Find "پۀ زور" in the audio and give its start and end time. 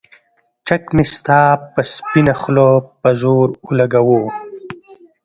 3.01-3.47